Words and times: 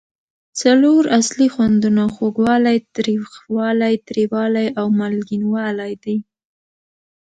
څلور 0.61 1.03
اصلي 1.19 1.47
خوندونه 1.53 2.03
خوږوالی، 2.15 2.77
تریخوالی، 2.95 3.95
تریوالی 4.07 4.67
او 4.79 4.85
مالګینو 4.99 5.47
والی 5.55 5.93
دي. 6.03 6.17